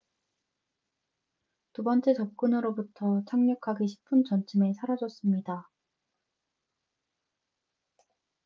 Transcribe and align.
두 1.73 1.83
번째 1.83 2.15
접근으로부터 2.15 3.21
착륙하기 3.27 3.85
10분 3.85 4.25
전쯤에 4.27 4.73
사라졌습니다 4.73 5.69